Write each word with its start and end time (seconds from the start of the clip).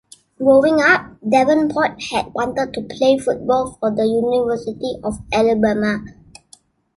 Growing 0.39 0.81
up, 0.81 1.11
Davenport 1.29 2.01
had 2.09 2.33
wanted 2.33 2.73
to 2.73 2.81
play 2.81 3.19
football 3.19 3.77
for 3.79 3.91
the 3.93 4.07
University 4.07 4.95
of 5.03 5.19
Alabama. 5.31 6.03